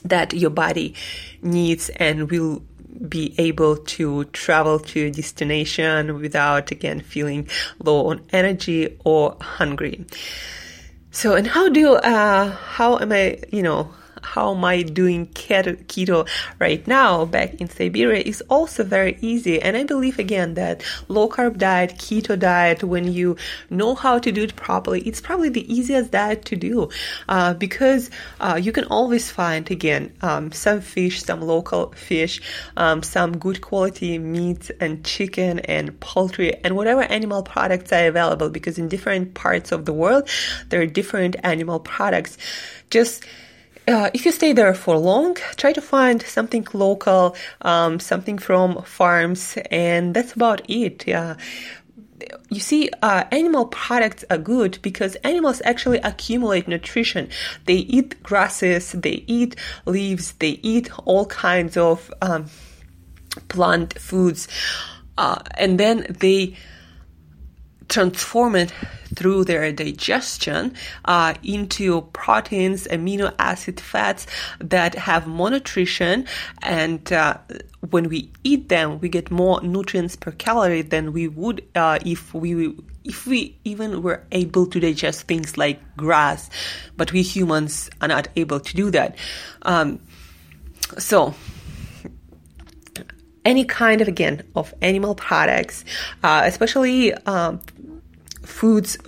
that 0.04 0.32
your 0.32 0.50
body 0.50 0.94
needs 1.42 1.88
and 1.90 2.30
will 2.30 2.62
be 3.08 3.34
able 3.38 3.76
to 3.76 4.24
travel 4.26 4.78
to 4.78 5.06
a 5.06 5.10
destination 5.10 6.20
without 6.20 6.70
again 6.70 7.00
feeling 7.00 7.48
low 7.82 8.08
on 8.08 8.24
energy 8.30 8.98
or 9.04 9.36
hungry. 9.40 10.04
So, 11.10 11.34
and 11.34 11.46
how 11.46 11.68
do 11.68 11.94
uh, 11.94 12.50
how 12.50 12.98
am 12.98 13.12
I, 13.12 13.38
you 13.50 13.62
know, 13.62 13.92
how 14.22 14.54
am 14.54 14.64
I 14.64 14.82
doing 14.82 15.26
keto 15.26 16.28
right 16.58 16.86
now 16.86 17.24
back 17.24 17.54
in 17.60 17.68
Siberia 17.68 18.22
is 18.22 18.42
also 18.48 18.84
very 18.84 19.18
easy. 19.20 19.60
And 19.60 19.76
I 19.76 19.84
believe 19.84 20.18
again 20.18 20.54
that 20.54 20.82
low 21.08 21.28
carb 21.28 21.58
diet, 21.58 21.94
keto 21.96 22.38
diet, 22.38 22.82
when 22.82 23.12
you 23.12 23.36
know 23.70 23.94
how 23.94 24.18
to 24.18 24.32
do 24.32 24.42
it 24.42 24.56
properly, 24.56 25.00
it's 25.02 25.20
probably 25.20 25.48
the 25.48 25.72
easiest 25.72 26.10
diet 26.10 26.44
to 26.46 26.56
do 26.56 26.88
uh, 27.28 27.54
because 27.54 28.10
uh, 28.40 28.58
you 28.60 28.72
can 28.72 28.84
always 28.84 29.30
find 29.30 29.70
again 29.70 30.12
um, 30.22 30.52
some 30.52 30.80
fish, 30.80 31.22
some 31.22 31.40
local 31.40 31.92
fish, 31.92 32.40
um, 32.76 33.02
some 33.02 33.36
good 33.38 33.60
quality 33.60 34.18
meat 34.18 34.70
and 34.80 35.04
chicken 35.04 35.58
and 35.60 35.98
poultry 36.00 36.54
and 36.64 36.76
whatever 36.76 37.02
animal 37.02 37.42
products 37.42 37.92
are 37.92 38.06
available 38.06 38.48
because 38.48 38.78
in 38.78 38.88
different 38.88 39.34
parts 39.34 39.72
of 39.72 39.84
the 39.84 39.92
world 39.92 40.28
there 40.68 40.80
are 40.80 40.86
different 40.86 41.36
animal 41.42 41.80
products. 41.80 42.38
Just 42.90 43.24
uh, 43.88 44.10
if 44.14 44.24
you 44.24 44.32
stay 44.32 44.52
there 44.52 44.74
for 44.74 44.96
long, 44.96 45.36
try 45.56 45.72
to 45.72 45.80
find 45.80 46.22
something 46.22 46.66
local, 46.72 47.36
um, 47.62 47.98
something 47.98 48.38
from 48.38 48.82
farms, 48.82 49.58
and 49.70 50.14
that's 50.14 50.32
about 50.32 50.62
it. 50.68 51.06
Yeah. 51.06 51.36
you 52.50 52.60
see, 52.60 52.88
uh, 53.02 53.24
animal 53.32 53.66
products 53.66 54.24
are 54.30 54.38
good 54.38 54.78
because 54.82 55.16
animals 55.16 55.60
actually 55.64 55.98
accumulate 55.98 56.68
nutrition. 56.68 57.28
They 57.66 57.78
eat 57.96 58.22
grasses, 58.22 58.92
they 58.92 59.24
eat 59.26 59.56
leaves, 59.86 60.32
they 60.32 60.60
eat 60.62 60.90
all 61.04 61.26
kinds 61.26 61.76
of 61.76 62.12
um, 62.22 62.46
plant 63.48 63.98
foods, 63.98 64.46
uh, 65.18 65.42
and 65.56 65.80
then 65.80 66.06
they 66.20 66.56
transform 67.88 68.56
it 68.56 68.72
through 69.14 69.44
their 69.44 69.70
digestion 69.72 70.74
uh, 71.04 71.34
into 71.42 72.02
proteins, 72.12 72.86
amino 72.88 73.34
acid, 73.38 73.80
fats 73.80 74.26
that 74.58 74.94
have 74.94 75.26
more 75.26 75.50
nutrition. 75.50 76.26
And 76.62 77.12
uh, 77.12 77.38
when 77.90 78.08
we 78.08 78.30
eat 78.44 78.68
them, 78.68 79.00
we 79.00 79.08
get 79.08 79.30
more 79.30 79.60
nutrients 79.62 80.16
per 80.16 80.32
calorie 80.32 80.82
than 80.82 81.12
we 81.12 81.28
would 81.28 81.64
uh, 81.74 81.98
if 82.04 82.32
we 82.34 82.74
if 83.04 83.26
we 83.26 83.58
even 83.64 84.00
were 84.00 84.22
able 84.30 84.64
to 84.64 84.78
digest 84.78 85.22
things 85.22 85.58
like 85.58 85.80
grass. 85.96 86.48
But 86.96 87.12
we 87.12 87.22
humans 87.22 87.90
are 88.00 88.08
not 88.08 88.28
able 88.36 88.60
to 88.60 88.76
do 88.76 88.90
that. 88.92 89.16
Um, 89.62 90.00
so 90.98 91.34
any 93.44 93.64
kind 93.64 94.00
of 94.00 94.08
again 94.08 94.42
of 94.54 94.72
animal 94.82 95.14
products, 95.14 95.84
uh, 96.22 96.42
especially 96.44 97.12
um, 97.14 97.60
foods 98.42 98.98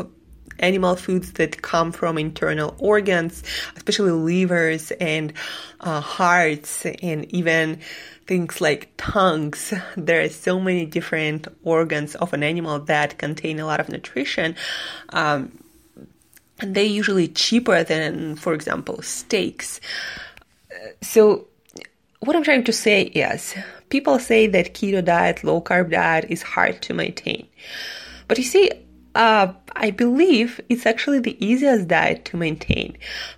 animal 0.58 0.96
foods 0.96 1.32
that 1.32 1.62
come 1.62 1.92
from 1.92 2.18
internal 2.18 2.74
organs, 2.78 3.42
especially 3.76 4.12
livers 4.12 4.92
and 4.92 5.32
uh, 5.80 6.00
hearts, 6.00 6.86
and 7.02 7.32
even 7.32 7.80
things 8.26 8.60
like 8.60 8.90
tongues. 8.96 9.74
There 9.96 10.22
are 10.22 10.28
so 10.28 10.60
many 10.60 10.86
different 10.86 11.48
organs 11.62 12.14
of 12.14 12.32
an 12.32 12.42
animal 12.42 12.78
that 12.80 13.18
contain 13.18 13.60
a 13.60 13.66
lot 13.66 13.80
of 13.80 13.88
nutrition. 13.88 14.56
Um, 15.10 15.58
and 16.60 16.74
they're 16.74 16.84
usually 16.84 17.28
cheaper 17.28 17.82
than, 17.82 18.36
for 18.36 18.54
example, 18.54 19.02
steaks. 19.02 19.80
So, 21.02 21.48
what 22.20 22.36
I'm 22.36 22.44
trying 22.44 22.64
to 22.64 22.72
say 22.72 23.02
is 23.02 23.54
people 23.90 24.18
say 24.18 24.46
that 24.46 24.72
keto 24.72 25.04
diet, 25.04 25.44
low 25.44 25.60
carb 25.60 25.90
diet 25.90 26.26
is 26.28 26.42
hard 26.42 26.80
to 26.82 26.94
maintain. 26.94 27.46
But 28.28 28.38
you 28.38 28.44
see, 28.44 28.70
uh, 29.14 29.52
I 29.76 29.90
believe 29.90 30.60
it's 30.68 30.86
actually 30.86 31.20
the 31.20 31.36
easiest 31.44 31.88
diet 31.88 32.24
to 32.26 32.36
maintain 32.36 32.96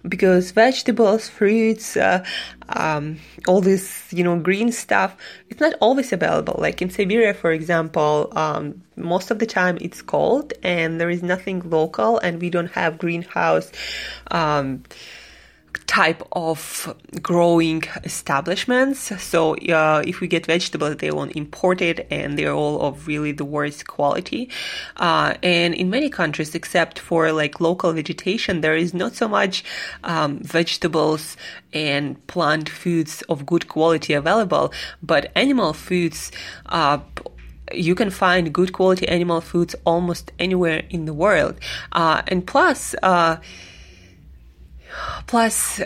because 0.09 0.51
vegetables, 0.51 1.29
fruits, 1.29 1.97
uh, 1.97 2.25
um, 2.71 3.19
all 3.47 3.61
this, 3.61 4.13
you 4.13 4.25
know, 4.25 4.39
green 4.39 4.73
stuff, 4.73 5.17
it's 5.51 5.61
not 5.61 5.75
always 5.81 6.13
available. 6.13 6.57
Like 6.59 6.81
in 6.81 6.91
Siberia, 6.91 7.35
for 7.35 7.53
example, 7.53 8.33
um, 8.37 8.83
most 8.97 9.31
of 9.31 9.39
the 9.39 9.47
time 9.47 9.79
it's 9.81 10.03
cold 10.03 10.53
and 10.63 11.01
there 11.01 11.11
is 11.11 11.23
nothing 11.23 11.69
local 11.69 12.19
and 12.19 12.41
we 12.41 12.51
don't 12.51 12.71
have 12.73 12.99
greenhouse. 12.99 13.71
Um, 14.31 14.83
type 15.87 16.23
of 16.33 16.95
growing 17.23 17.85
establishments. 18.05 19.13
So 19.23 19.57
uh, 19.57 20.03
if 20.07 20.21
we 20.21 20.29
get 20.29 20.47
vegetables, 20.47 20.97
they 20.97 21.11
won't 21.11 21.37
import 21.37 21.81
it, 21.81 22.07
and 22.11 22.39
they're 22.39 22.53
all 22.53 22.81
of 22.81 23.07
really 23.07 23.33
the 23.33 23.45
worst 23.45 23.87
quality. 23.87 24.51
Uh, 24.97 25.35
and 25.43 25.75
in 25.75 25.91
many 25.91 26.11
countries, 26.11 26.55
except 26.55 26.99
for 26.99 27.33
like 27.33 27.61
local 27.61 27.93
vegetation, 27.93 28.61
there 28.61 28.77
is 28.77 28.95
not 28.95 29.15
so 29.15 29.29
much 29.29 29.65
um, 30.05 30.39
vegetables 30.41 31.37
and 31.73 32.25
plant 32.27 32.69
foods 32.69 33.23
of 33.23 33.47
good 33.47 33.69
quality 33.69 34.13
available, 34.13 34.73
but 35.03 35.31
animal 35.35 35.73
foods. 35.73 36.33
Uh, 36.67 36.99
you 37.73 37.97
can 37.97 38.11
find 38.11 38.53
good 38.53 38.73
quality 38.73 39.09
animal 39.09 39.41
foods 39.41 39.75
almost 39.85 40.31
anywhere 40.39 40.85
in 40.89 41.05
the 41.05 41.13
world. 41.13 41.59
Uh, 41.91 42.23
and 42.29 42.47
plus, 42.47 42.95
uh, 43.03 43.39
Plus, 45.27 45.81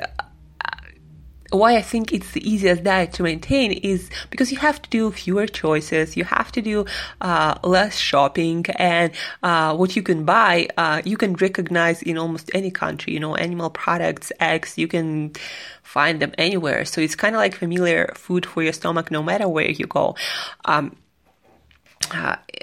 why 1.53 1.77
I 1.77 1.83
think 1.83 2.13
it's 2.13 2.31
the 2.33 2.49
easiest 2.49 2.85
diet 2.85 3.13
to 3.15 3.23
maintain 3.23 3.73
is 3.73 4.09
because 4.31 4.53
you 4.53 4.59
have 4.59 4.81
to 4.83 4.91
do 4.91 5.11
fewer 5.11 5.47
choices, 5.47 6.17
you 6.17 6.25
have 6.25 6.53
to 6.53 6.63
do 6.63 6.85
uh, 7.21 7.59
less 7.65 7.99
shopping, 7.99 8.65
and 8.77 9.13
uh, 9.43 9.75
what 9.75 9.97
you 9.97 10.03
can 10.03 10.25
buy, 10.25 10.69
uh, 10.77 11.03
you 11.05 11.17
can 11.17 11.35
recognize 11.35 12.03
in 12.03 12.19
almost 12.19 12.51
any 12.55 12.71
country. 12.71 13.13
You 13.13 13.21
know, 13.21 13.35
animal 13.35 13.71
products, 13.71 14.33
eggs, 14.39 14.79
you 14.79 14.87
can 14.87 15.33
find 15.83 16.21
them 16.21 16.33
anywhere. 16.39 16.85
So 16.85 17.01
it's 17.01 17.17
kind 17.17 17.35
of 17.35 17.41
like 17.41 17.55
familiar 17.55 18.13
food 18.15 18.47
for 18.47 18.63
your 18.63 18.73
stomach, 18.73 19.11
no 19.11 19.23
matter 19.23 19.49
where 19.49 19.71
you 19.71 19.87
go. 19.87 20.15
Um, 20.65 20.97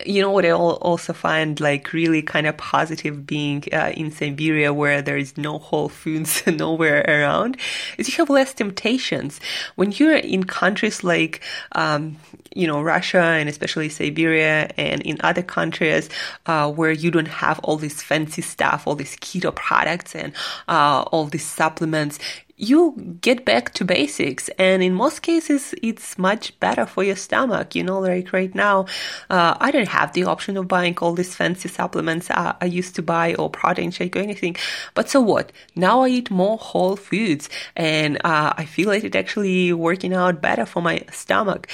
you 0.06 0.22
know 0.22 0.32
what 0.32 0.46
I 0.46 0.51
also 0.51 1.13
find 1.13 1.60
like 1.60 1.92
really 1.94 2.22
kind 2.22 2.48
of 2.48 2.58
positive 2.58 3.25
being 3.25 3.63
uh, 3.74 3.92
in 3.96 4.12
Siberia 4.12 4.74
where 4.74 5.01
there 5.01 5.18
is 5.18 5.38
no 5.38 5.60
Whole 5.60 5.89
Foods 5.89 6.46
nowhere 6.48 7.04
around 7.08 7.58
is 7.98 8.08
you 8.10 8.16
have 8.18 8.30
less 8.30 8.54
temptations. 8.54 9.39
When 9.75 9.92
you're 9.92 10.16
in 10.16 10.44
countries 10.46 11.04
like 11.04 11.42
um, 11.74 12.18
you 12.54 12.68
know 12.68 12.82
Russia 12.82 13.22
and 13.22 13.50
especially 13.50 13.89
Siberia 13.89 14.70
and 14.77 15.01
in 15.01 15.18
other 15.22 15.44
countries 15.44 16.10
uh, 16.46 16.72
where 16.72 16.92
you 16.92 17.12
don't 17.12 17.27
have 17.27 17.60
all 17.60 17.77
this 17.77 18.01
fancy 18.01 18.42
stuff 18.42 18.88
all 18.88 18.96
these 18.96 19.16
keto 19.18 19.54
products 19.54 20.16
and 20.16 20.34
uh, 20.68 21.04
all 21.12 21.25
these 21.25 21.46
supplements 21.46 22.20
you 22.58 23.18
get 23.22 23.46
back 23.46 23.74
to 23.76 23.86
basics. 23.86 24.50
And 24.58 24.82
in 24.82 24.94
most 24.94 25.22
cases, 25.22 25.76
it's 25.84 26.18
much 26.18 26.60
better 26.60 26.88
for 26.88 27.04
your 27.04 27.16
stomach. 27.16 27.76
You 27.76 27.84
know, 27.84 28.00
like 28.00 28.34
right 28.34 28.54
now, 28.54 28.88
uh, 29.30 29.56
I 29.60 29.70
don't 29.70 29.88
have 29.88 30.14
the 30.14 30.24
option 30.24 30.58
of 30.58 30.68
buying 30.68 30.98
all 30.98 31.14
these 31.14 31.36
fancy 31.36 31.70
supplements 31.70 32.32
I, 32.32 32.56
I 32.60 32.66
used 32.66 32.96
to 32.96 33.04
buy 33.04 33.36
or 33.36 33.50
protein 33.52 33.92
shake 33.92 34.16
or 34.16 34.20
anything. 34.20 34.56
But 34.96 35.08
so 35.10 35.22
what? 35.22 35.52
Now 35.76 36.02
I 36.02 36.10
eat 36.10 36.32
more 36.32 36.58
whole 36.58 36.96
foods 36.96 37.50
and 37.76 38.18
uh, 38.26 38.54
I 38.58 38.66
feel 38.66 38.90
like 38.90 39.04
it's 39.04 39.16
actually 39.16 39.72
working 39.72 40.14
out 40.14 40.42
better 40.42 40.66
for 40.66 40.82
my 40.82 41.04
stomach. 41.12 41.68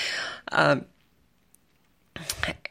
Um, 0.52 0.86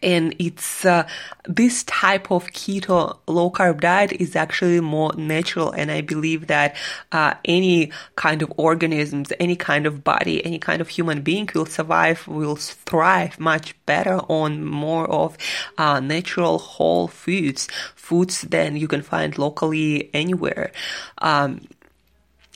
and 0.02 0.34
it's 0.38 0.84
uh, 0.84 1.06
this 1.46 1.84
type 1.84 2.30
of 2.30 2.46
keto 2.48 3.18
low 3.26 3.50
carb 3.50 3.80
diet 3.80 4.12
is 4.12 4.36
actually 4.36 4.80
more 4.80 5.12
natural 5.16 5.70
and 5.72 5.90
i 5.90 6.00
believe 6.00 6.46
that 6.46 6.76
uh, 7.12 7.34
any 7.44 7.90
kind 8.16 8.42
of 8.42 8.52
organisms 8.56 9.32
any 9.40 9.56
kind 9.56 9.86
of 9.86 10.02
body 10.04 10.44
any 10.44 10.58
kind 10.58 10.80
of 10.80 10.88
human 10.88 11.22
being 11.22 11.48
will 11.54 11.66
survive 11.66 12.26
will 12.28 12.56
thrive 12.56 13.38
much 13.38 13.74
better 13.86 14.18
on 14.28 14.64
more 14.64 15.08
of 15.10 15.36
uh, 15.78 16.00
natural 16.00 16.58
whole 16.58 17.08
foods 17.08 17.68
foods 17.94 18.42
than 18.42 18.76
you 18.76 18.88
can 18.88 19.02
find 19.02 19.38
locally 19.38 20.10
anywhere. 20.12 20.72
Um, 21.18 21.60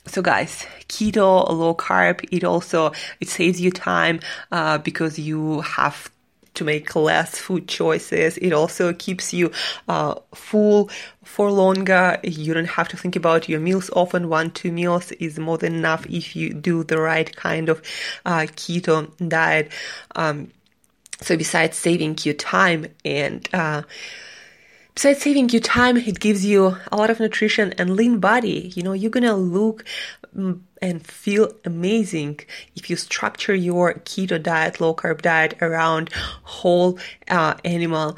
so 0.07 0.23
guys 0.23 0.65
keto 0.88 1.49
low 1.50 1.75
carb 1.75 2.25
it 2.31 2.45
also 2.45 2.93
it 3.21 3.29
saves 3.29 3.61
you 3.61 3.73
time 3.73 4.21
uh, 4.53 4.79
because 4.79 5.19
you 5.19 5.61
have 5.62 6.11
to 6.57 6.65
make 6.65 6.95
less 6.95 7.39
food 7.39 7.69
choices. 7.69 8.37
It 8.39 8.53
also 8.53 8.93
keeps 8.93 9.33
you 9.33 9.53
uh, 9.89 10.17
full 10.35 10.91
for 11.25 11.51
longer. 11.51 12.19
You 12.23 12.55
don't 12.55 12.69
have 12.69 12.89
to 12.89 12.97
think 12.97 13.17
about 13.17 13.49
your 13.49 13.61
meals 13.61 13.91
often. 13.95 14.29
One, 14.29 14.51
two 14.51 14.73
meals 14.73 15.13
is 15.13 15.39
more 15.39 15.59
than 15.59 15.75
enough 15.75 16.07
if 16.07 16.37
you 16.37 16.53
do 16.53 16.85
the 16.85 16.99
right 16.99 17.35
kind 17.37 17.69
of 17.69 17.83
uh, 18.25 18.47
keto 18.57 19.11
diet. 19.29 19.71
Um, 20.15 20.51
so 21.21 21.37
besides 21.37 21.77
saving 21.77 22.19
you 22.25 22.35
time 22.35 22.87
and 23.05 23.49
uh, 23.53 23.83
besides 24.97 25.23
saving 25.23 25.50
you 25.50 25.61
time, 25.61 25.97
it 25.99 26.19
gives 26.19 26.45
you 26.45 26.76
a 26.91 26.97
lot 26.97 27.11
of 27.11 27.21
nutrition 27.21 27.73
and 27.79 27.95
lean 27.95 28.19
body. 28.19 28.73
You 28.75 28.83
know, 28.83 28.95
you're 28.95 29.11
gonna 29.11 29.37
look 29.37 29.85
mm, 30.37 30.61
and 30.83 31.07
feel 31.07 31.53
amazing 31.65 32.41
if 32.75 32.91
you 32.91 32.97
structure 32.97 33.55
your 33.55 33.95
keto 33.95 34.43
diet, 34.43 34.81
low 34.81 34.95
carb 34.95 35.23
diet 35.23 35.55
around 35.61 36.11
whole 36.43 36.99
uh, 37.29 37.55
animal 37.65 38.17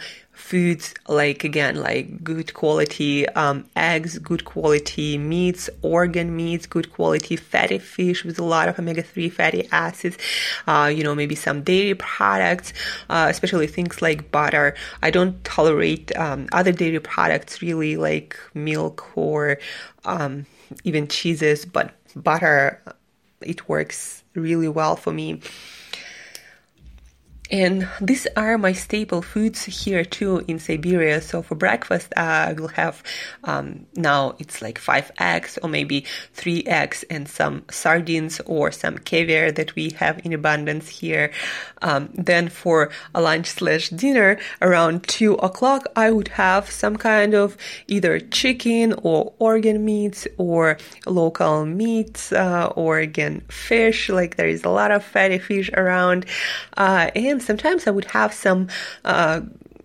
foods 0.49 0.95
like 1.09 1.45
again 1.45 1.77
like 1.77 2.25
good 2.25 2.55
quality 2.55 3.29
um, 3.31 3.67
eggs 3.77 4.19
good 4.19 4.47
quality 4.47 5.19
meats 5.19 5.69
organ 5.83 6.35
meats 6.35 6.65
good 6.65 6.91
quality 6.91 7.37
fatty 7.37 7.79
fish 7.79 8.25
with 8.25 8.39
a 8.39 8.43
lot 8.43 8.67
of 8.67 8.79
omega-3 8.79 9.31
fatty 9.31 9.69
acids 9.73 10.17
uh, 10.67 10.91
you 10.93 11.05
know 11.05 11.15
maybe 11.15 11.35
some 11.35 11.63
dairy 11.63 11.95
products 11.95 12.73
uh, 13.11 13.27
especially 13.29 13.67
things 13.67 14.01
like 14.01 14.31
butter. 14.33 14.75
I 15.03 15.11
don't 15.11 15.43
tolerate 15.45 16.17
um, 16.17 16.49
other 16.53 16.73
dairy 16.73 17.01
products 17.01 17.61
really 17.61 17.99
like 17.99 18.39
milk 18.55 19.07
or 19.17 19.59
um, 20.07 20.47
even 20.83 21.09
cheeses 21.09 21.67
but 21.67 21.95
butter 22.17 22.83
it 23.43 23.69
works 23.69 24.25
really 24.35 24.69
well 24.69 24.97
for 24.97 25.13
me 25.13 25.43
and 27.51 27.89
these 28.01 28.27
are 28.37 28.59
my 28.59 28.73
staple 28.73 29.23
foods 29.23 29.65
here 29.65 30.05
too 30.05 30.45
in 30.49 30.59
Siberia. 30.59 31.21
So 31.21 31.43
for 31.43 31.55
breakfast, 31.55 32.13
I 32.17 32.53
will 32.53 32.69
have 32.69 33.03
um, 33.45 33.87
now 33.97 34.35
it's 34.39 34.61
like 34.61 34.79
five 34.79 35.11
eggs 35.19 35.59
or 35.63 35.69
maybe 35.69 36.05
three 36.35 36.65
eggs 36.65 37.05
and 37.09 37.29
some 37.29 37.65
sardines 37.71 38.41
or 38.47 38.71
some 38.71 38.99
caviar 38.99 39.51
that 39.53 39.75
we 39.75 39.91
have 39.91 40.21
in 40.25 40.33
abundance 40.33 40.89
here. 40.89 41.33
Um, 41.81 42.11
then 42.15 42.49
for 42.49 42.91
a 43.15 43.21
lunch 43.23 43.47
slash 43.47 43.89
dinner 43.91 44.39
around 44.61 45.05
two 45.05 45.35
o'clock, 45.35 45.87
I 45.97 46.11
would 46.11 46.29
have 46.29 46.71
some 46.71 46.97
kind 46.97 47.35
of 47.35 47.57
either 47.87 48.21
chicken 48.21 48.95
or 49.03 49.33
organ 49.39 49.85
meats 49.85 50.27
or 50.37 50.77
local 51.07 51.65
meats 51.65 52.33
uh, 52.33 52.73
or 52.77 52.99
again 52.99 53.41
fish. 53.49 54.09
Like 54.09 54.37
there 54.37 54.49
is 54.49 54.65
a 54.65 54.71
lot 54.71 54.91
of 54.91 55.05
fatty 55.05 55.39
fish 55.39 55.71
around, 55.75 56.27
uh, 56.77 57.11
and 57.15 57.38
sometimes 57.43 57.87
I 57.87 57.91
would 57.91 58.07
have 58.07 58.33
some 58.33 58.69
uh, 59.05 59.41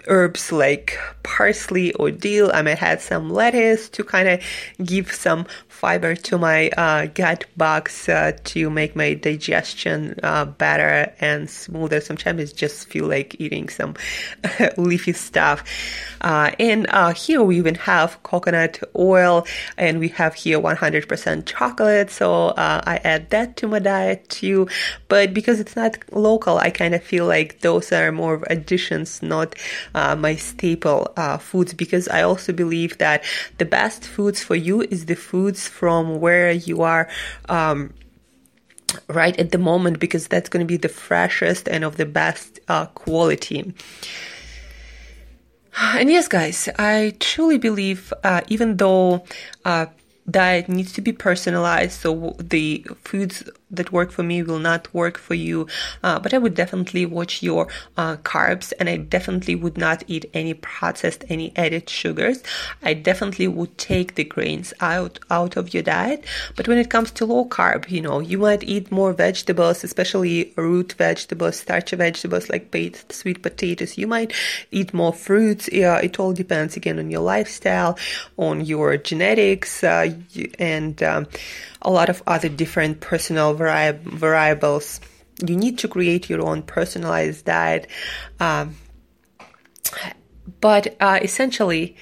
herbs 0.08 0.52
like 0.52 0.98
parsley 1.24 1.94
or 1.94 2.12
dill. 2.12 2.52
I 2.54 2.62
might 2.62 2.82
add 2.82 3.02
some 3.02 3.30
lettuce 3.30 3.90
to 3.90 4.04
kind 4.04 4.28
of 4.30 4.42
give 4.84 5.12
some 5.12 5.46
fiber 5.68 6.16
to 6.16 6.38
my 6.38 6.70
uh, 6.78 7.08
gut 7.08 7.46
bugs 7.58 8.08
uh, 8.08 8.32
to 8.46 8.70
make 8.70 8.96
my 8.96 9.14
digestion 9.16 10.18
uh, 10.24 10.46
better 10.46 11.14
and 11.20 11.50
smoother. 11.50 12.00
Sometimes 12.00 12.52
I 12.52 12.54
just 12.54 12.88
feel 12.88 13.08
like 13.08 13.36
eating 13.40 13.68
some 13.70 13.96
leafy 14.78 15.14
stuff. 15.14 15.64
Uh, 16.22 16.52
and 16.60 16.88
uh, 16.90 17.14
here 17.14 17.44
we 17.44 17.58
even 17.58 17.76
have 17.76 18.22
coconut 18.24 18.82
oil 18.98 19.46
and 19.78 20.00
we 20.00 20.08
have 20.10 20.34
here 20.36 20.60
100% 20.60 21.46
chocolate. 21.46 22.10
So 22.10 22.50
uh, 22.50 22.82
I 22.86 22.98
add 23.04 23.30
that 23.32 23.58
to 23.58 23.68
my 23.68 23.80
diet 23.80 24.30
too. 24.30 24.68
But 25.10 25.34
because 25.34 25.60
it's 25.60 25.76
not 25.76 25.98
local, 26.14 26.58
I 26.58 26.70
kind 26.70 26.96
of 26.96 27.04
feel 27.04 27.26
like 27.26 27.60
those 27.60 27.92
are 27.92 28.12
more 28.12 28.44
additions, 28.50 29.22
not 29.22 29.56
my 29.94 30.36
staple 30.36 31.14
foods 31.40 31.74
because 31.74 32.08
I 32.08 32.24
also 32.24 32.54
believe 32.54 32.98
that 32.98 33.24
the 33.58 33.66
best 33.66 34.06
foods 34.06 34.44
for 34.44 34.56
you 34.56 34.82
is 34.82 35.06
the 35.06 35.16
foods 35.16 35.68
from 35.68 36.20
where 36.20 36.52
you 36.52 36.82
are 36.82 37.08
um, 37.50 37.94
right 39.08 39.38
at 39.40 39.52
the 39.52 39.58
moment 39.58 40.00
because 40.00 40.28
that's 40.28 40.50
going 40.50 40.66
to 40.66 40.68
be 40.68 40.78
the 40.78 40.90
freshest 40.90 41.68
and 41.68 41.84
of 41.84 41.98
the 41.98 42.06
best 42.06 42.60
uh, 42.68 42.86
quality. 42.88 43.74
And 45.76 46.10
yes, 46.10 46.28
guys, 46.28 46.70
I 46.78 47.16
truly 47.20 47.58
believe, 47.58 48.14
uh, 48.24 48.42
even 48.48 48.78
though 48.78 49.26
uh, 49.66 49.88
diet 50.30 50.70
needs 50.70 50.94
to 50.94 51.02
be 51.02 51.12
personalized, 51.12 52.00
so 52.00 52.36
the 52.40 52.86
foods 53.04 53.44
that 53.74 53.92
work 53.92 54.12
for 54.12 54.24
me 54.24 54.44
will 54.44 54.60
not 54.60 54.94
work 54.94 55.18
for 55.18 55.34
you. 55.34 55.68
Uh, 56.04 56.20
but 56.20 56.34
I 56.34 56.38
would 56.38 56.56
definitely 56.56 57.06
watch 57.06 57.44
your 57.44 57.68
uh, 57.98 58.18
carbs 58.18 58.74
and 58.80 58.90
I 58.90 58.98
definitely 58.98 59.56
would 59.56 59.78
not 59.78 60.04
eat 60.08 60.30
any 60.34 60.54
processed, 60.54 61.24
any 61.30 61.52
added 61.56 61.90
sugars. 61.90 62.44
I 62.82 62.94
definitely 62.94 63.48
would 63.48 63.78
take 63.78 64.16
the 64.16 64.24
grains 64.24 64.74
out, 64.80 65.20
out 65.30 65.58
of 65.58 65.74
your 65.74 65.84
diet. 65.84 66.26
But 66.56 66.68
when 66.68 66.78
it 66.78 66.90
comes 66.90 67.12
to 67.12 67.26
low 67.26 67.46
carb, 67.46 67.90
you 67.90 68.02
know, 68.02 68.20
you 68.20 68.38
might 68.38 68.64
eat 68.64 68.92
more 68.92 69.14
vegetables, 69.14 69.84
especially 69.84 70.54
root 70.56 70.94
vegetables, 70.94 71.58
starchy 71.58 71.96
vegetables 71.96 72.50
like 72.50 72.72
baked 72.72 73.12
sweet 73.12 73.42
potatoes. 73.42 73.98
You 73.98 74.08
might 74.08 74.34
eat 74.72 74.94
more 74.94 75.14
fruits. 75.14 75.70
Yeah, 75.72 75.98
it 75.98 76.20
all 76.20 76.34
depends 76.34 76.78
again 76.78 77.00
on 77.00 77.10
your 77.10 77.22
lifestyle, 77.22 77.98
on 78.38 78.66
your 78.66 78.98
genetics, 78.98 79.84
uh, 79.84 80.14
and, 80.60 81.02
um, 81.04 81.28
a 81.84 81.92
lot 81.92 82.10
of 82.10 82.24
other 82.26 82.50
different 82.50 83.00
personal 83.00 83.54
vari- 83.54 83.98
variables. 84.04 85.00
You 85.46 85.56
need 85.56 85.78
to 85.80 85.88
create 85.88 86.30
your 86.30 86.42
own 86.42 86.64
personalized 86.64 87.46
diet. 87.46 87.88
Um, 88.40 88.76
but 90.62 90.96
uh, 91.00 91.20
essentially, 91.22 91.96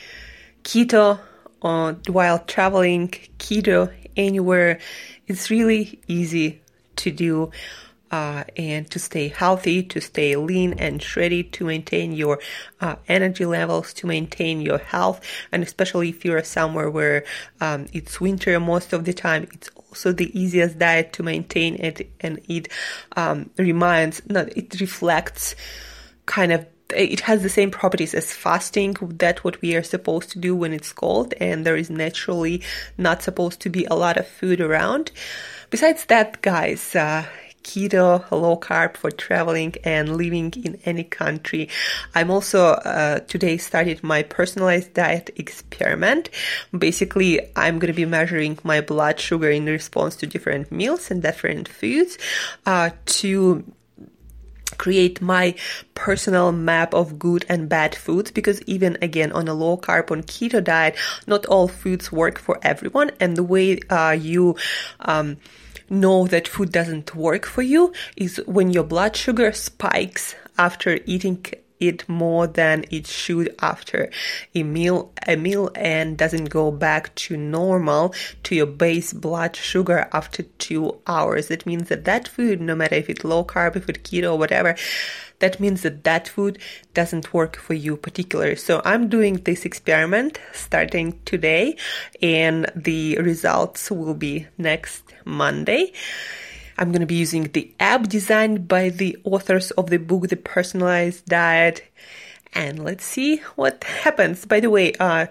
keto 0.64 1.20
uh, 1.62 1.94
while 2.08 2.40
traveling, 2.40 3.10
keto 3.38 3.92
anywhere, 4.18 4.80
it's 5.28 5.50
really 5.50 6.00
easy 6.08 6.62
to 6.98 7.12
do 7.12 7.52
uh, 8.12 8.44
and 8.58 8.90
to 8.92 9.00
stay 9.00 9.30
healthy, 9.30 9.82
to 9.84 10.02
stay 10.02 10.36
lean 10.36 10.74
and 10.74 11.00
shreddy, 11.00 11.50
to 11.52 11.66
maintain 11.66 12.12
your 12.12 12.40
uh, 12.82 12.96
energy 13.08 13.46
levels, 13.46 13.94
to 13.94 14.08
maintain 14.08 14.62
your 14.62 14.80
health, 14.80 15.22
and 15.52 15.64
especially 15.64 16.10
if 16.10 16.26
you're 16.26 16.44
somewhere 16.44 16.90
where 16.90 17.24
um, 17.62 17.88
it's 17.94 18.20
winter 18.20 18.60
most 18.60 18.94
of 18.94 19.06
the 19.06 19.14
time, 19.14 19.48
it's 19.54 19.70
also 19.76 20.12
the 20.12 20.38
easiest 20.40 20.78
diet 20.78 21.14
to 21.14 21.24
maintain 21.24 21.76
it 21.76 22.12
and 22.20 22.40
it 22.48 22.68
um, 23.16 23.50
reminds, 23.58 24.22
no, 24.30 24.42
it 24.56 24.80
reflects 24.80 25.56
kind 26.26 26.52
of 26.52 26.66
it 26.94 27.22
has 27.22 27.42
the 27.42 27.50
same 27.50 27.72
properties 27.72 28.14
as 28.14 28.34
fasting. 28.34 28.98
That 29.00 29.46
what 29.46 29.62
we 29.62 29.76
are 29.76 29.84
supposed 29.84 30.32
to 30.32 30.40
do 30.40 30.54
when 30.56 30.74
it's 30.74 30.92
cold 30.92 31.34
and 31.40 31.66
there 31.66 31.78
is 31.78 31.90
naturally 31.90 32.62
not 32.98 33.24
supposed 33.24 33.62
to 33.62 33.70
be 33.70 33.86
a 33.86 33.96
lot 33.96 34.18
of 34.18 34.28
food 34.28 34.60
around. 34.60 35.12
Besides 35.70 36.06
that 36.06 36.42
guys 36.42 36.94
uh, 36.94 37.26
keto, 37.64 38.30
low 38.32 38.58
carb 38.58 38.98
for 38.98 39.12
traveling 39.12 39.76
and 39.84 40.18
living 40.18 40.54
in 40.64 40.80
any 40.86 41.04
country. 41.04 41.70
I'm 42.16 42.32
also 42.32 42.68
uh, 42.68 43.20
today 43.20 43.58
started 43.58 44.04
my 44.04 44.24
personalized 44.24 44.94
diet 44.94 45.30
experiment. 45.36 46.30
Basically, 46.78 47.40
I'm 47.56 47.80
going 47.80 47.94
to 47.94 47.96
be 47.96 48.06
measuring 48.06 48.60
my 48.64 48.82
blood 48.82 49.20
sugar 49.20 49.50
in 49.50 49.66
response 49.66 50.16
to 50.18 50.28
different 50.28 50.72
meals 50.72 51.12
and 51.12 51.22
different 51.22 51.68
foods 51.68 52.18
uh, 52.66 52.92
to 53.06 53.64
create 54.78 55.22
my 55.22 55.54
personal 55.94 56.52
map 56.52 56.94
of 56.94 57.20
good 57.20 57.46
and 57.48 57.70
bad 57.70 57.94
foods 57.94 58.32
because 58.32 58.62
even 58.64 58.98
again 59.02 59.32
on 59.32 59.48
a 59.48 59.54
low 59.54 59.78
carb 59.78 60.10
on 60.10 60.24
keto 60.24 60.64
diet 60.64 60.96
not 61.28 61.46
all 61.46 61.68
foods 61.68 62.12
work 62.12 62.40
for 62.40 62.58
everyone 62.64 63.12
and 63.20 63.36
the 63.36 63.44
way 63.44 63.80
uh, 63.90 64.10
you 64.10 64.56
um, 65.02 65.38
know 65.92 66.26
that 66.28 66.48
food 66.48 66.72
doesn't 66.72 67.14
work 67.14 67.46
for 67.46 67.62
you 67.62 67.94
is 68.16 68.42
when 68.48 68.72
your 68.72 68.84
blood 68.84 69.16
sugar 69.16 69.52
spikes 69.52 70.36
after 70.58 71.00
eating 71.06 71.46
it 71.82 72.08
more 72.08 72.48
than 72.48 72.86
it 72.90 73.06
should 73.08 73.54
after 73.60 74.10
a 74.56 74.64
meal 74.64 75.12
a 75.28 75.36
meal 75.36 75.70
and 75.76 76.18
doesn't 76.18 76.46
go 76.46 76.72
back 76.72 77.14
to 77.16 77.36
normal 77.36 78.14
to 78.44 78.56
your 78.56 78.66
base 78.66 79.12
blood 79.12 79.56
sugar 79.56 80.08
after 80.14 80.44
2 80.44 80.98
hours 81.08 81.48
that 81.48 81.66
means 81.66 81.90
that 81.90 82.06
that 82.06 82.28
food 82.28 82.62
no 82.62 82.76
matter 82.76 82.96
if 82.96 83.10
it's 83.10 83.26
low 83.26 83.44
carb 83.44 83.76
if 83.76 83.90
it's 83.90 84.00
keto 84.00 84.34
or 84.34 84.38
whatever 84.38 84.76
that 85.42 85.60
means 85.60 85.82
that 85.82 86.04
that 86.04 86.28
food 86.28 86.60
doesn't 86.94 87.34
work 87.34 87.58
for 87.58 87.74
you 87.74 87.98
particularly. 87.98 88.56
So 88.56 88.82
I'm 88.86 89.10
doing 89.10 89.38
this 89.38 89.66
experiment 89.66 90.40
starting 90.54 91.20
today 91.26 91.76
and 92.22 92.72
the 92.76 93.18
results 93.18 93.92
will 93.92 94.14
be 94.14 94.48
next 94.58 95.04
Monday. 95.26 95.94
I'm 96.82 96.92
going 96.92 97.02
to 97.02 97.06
be 97.06 97.14
using 97.14 97.44
the 97.44 97.72
app 97.80 98.10
designed 98.10 98.68
by 98.68 98.90
the 98.90 99.16
authors 99.24 99.70
of 99.72 99.92
the 99.92 100.00
book, 100.00 100.30
The 100.30 100.36
Personalized 100.36 101.28
Diet. 101.28 101.88
And 102.54 102.84
let's 102.84 103.06
see 103.06 103.38
what 103.56 103.84
happens. 103.84 104.46
By 104.46 104.62
the 104.62 104.72
way, 104.72 104.94
uh, 105.00 105.28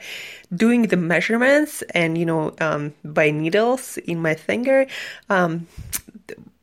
doing 0.54 0.82
the 0.82 0.96
measurements 0.96 1.82
and, 1.92 2.16
you 2.16 2.24
know, 2.24 2.54
um, 2.60 2.94
by 3.04 3.32
needles 3.32 3.98
in 3.98 4.22
my 4.22 4.36
finger, 4.36 4.86
um, 5.28 5.66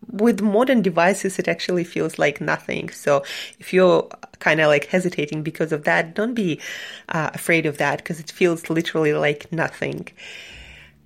with 0.10 0.42
modern 0.42 0.82
devices, 0.82 1.38
it 1.38 1.50
actually 1.50 1.84
feels 1.84 2.18
like 2.18 2.40
nothing. 2.40 2.90
So 2.90 3.26
if 3.60 3.74
you're 3.74 4.08
kind 4.40 4.62
of 4.62 4.68
like 4.68 4.86
hesitating 4.86 5.44
because 5.44 5.74
of 5.74 5.84
that, 5.84 6.16
don't 6.16 6.34
be 6.34 6.62
uh, 7.10 7.32
afraid 7.34 7.66
of 7.66 7.78
that 7.80 7.98
because 7.98 8.22
it 8.22 8.32
feels 8.32 8.70
literally 8.70 9.12
like 9.12 9.52
nothing. 9.52 10.08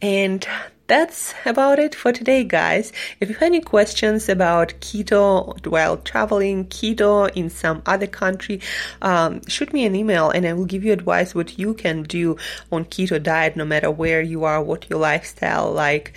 And 0.03 0.47
that's 0.91 1.33
about 1.45 1.79
it 1.79 1.95
for 1.95 2.11
today, 2.11 2.43
guys. 2.43 2.91
If 3.21 3.29
you 3.29 3.35
have 3.35 3.43
any 3.43 3.61
questions 3.61 4.27
about 4.27 4.73
keto 4.81 5.65
while 5.65 5.95
traveling, 5.95 6.65
keto 6.65 7.31
in 7.33 7.49
some 7.49 7.81
other 7.85 8.07
country, 8.07 8.59
um, 9.01 9.39
shoot 9.47 9.71
me 9.71 9.85
an 9.85 9.95
email 9.95 10.29
and 10.31 10.45
I 10.45 10.51
will 10.51 10.65
give 10.65 10.83
you 10.83 10.91
advice 10.91 11.33
what 11.33 11.57
you 11.57 11.73
can 11.75 12.03
do 12.03 12.35
on 12.73 12.83
keto 12.83 13.23
diet 13.23 13.55
no 13.55 13.63
matter 13.63 13.89
where 13.89 14.21
you 14.21 14.43
are, 14.43 14.61
what 14.61 14.89
your 14.89 14.99
lifestyle 14.99 15.71
like. 15.71 16.11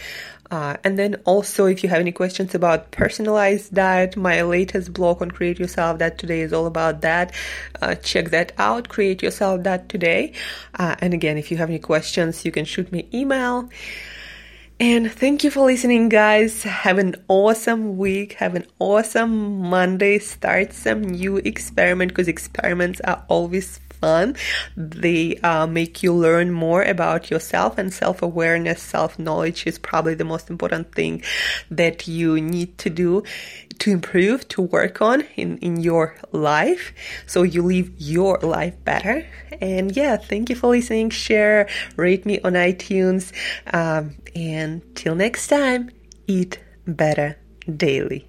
Uh, 0.50 0.76
and 0.82 0.98
then 0.98 1.14
also, 1.24 1.66
if 1.66 1.84
you 1.84 1.88
have 1.88 2.00
any 2.00 2.12
questions 2.12 2.52
about 2.52 2.90
personalized 2.90 3.72
diet, 3.72 4.16
my 4.16 4.42
latest 4.42 4.92
blog 4.92 5.22
on 5.22 5.30
Create 5.30 5.60
Yourself 5.60 5.98
That 6.00 6.18
Today 6.18 6.40
is 6.40 6.52
all 6.52 6.66
about 6.66 7.00
that. 7.02 7.32
Uh, 7.80 7.94
check 7.94 8.30
that 8.30 8.50
out, 8.58 8.88
Create 8.88 9.22
Yourself 9.22 9.62
That 9.62 9.88
Today. 9.88 10.32
Uh, 10.76 10.96
and 10.98 11.14
again, 11.14 11.38
if 11.38 11.52
you 11.52 11.58
have 11.58 11.68
any 11.68 11.78
questions, 11.78 12.44
you 12.44 12.50
can 12.50 12.64
shoot 12.64 12.90
me 12.90 13.08
email. 13.14 13.70
And 14.80 15.10
thank 15.10 15.44
you 15.44 15.50
for 15.52 15.66
listening, 15.66 16.08
guys. 16.08 16.64
Have 16.64 16.98
an 16.98 17.14
awesome 17.28 17.96
week. 17.96 18.32
Have 18.34 18.56
an 18.56 18.66
awesome 18.80 19.60
Monday. 19.60 20.18
Start 20.18 20.72
some 20.72 21.00
new 21.00 21.36
experiment 21.36 22.10
because 22.10 22.26
experiments 22.26 23.00
are 23.02 23.24
always 23.28 23.78
fun. 24.00 24.34
They 24.76 25.36
uh, 25.36 25.68
make 25.68 26.02
you 26.02 26.12
learn 26.12 26.50
more 26.50 26.82
about 26.82 27.30
yourself, 27.30 27.78
and 27.78 27.92
self 27.92 28.20
awareness, 28.20 28.82
self 28.82 29.16
knowledge 29.16 29.64
is 29.64 29.78
probably 29.78 30.14
the 30.14 30.24
most 30.24 30.50
important 30.50 30.92
thing 30.92 31.22
that 31.70 32.08
you 32.08 32.40
need 32.40 32.76
to 32.78 32.90
do 32.90 33.22
to 33.80 33.90
improve, 33.90 34.48
to 34.48 34.62
work 34.62 35.00
on 35.02 35.22
in, 35.36 35.58
in 35.58 35.80
your 35.80 36.16
life 36.32 36.92
so 37.26 37.42
you 37.42 37.62
live 37.62 37.90
your 37.98 38.38
life 38.38 38.74
better. 38.84 39.26
And 39.60 39.96
yeah, 39.96 40.16
thank 40.16 40.50
you 40.50 40.56
for 40.56 40.68
listening. 40.68 41.10
Share, 41.10 41.68
rate 41.96 42.26
me 42.26 42.40
on 42.40 42.52
iTunes. 42.54 43.32
Um, 43.72 44.16
and 44.34 44.82
till 44.94 45.14
next 45.14 45.48
time, 45.48 45.90
eat 46.26 46.60
better 46.86 47.38
daily. 47.76 48.28